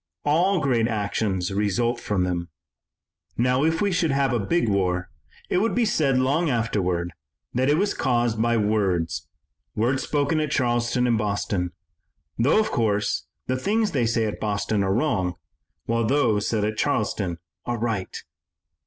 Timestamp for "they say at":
13.91-14.39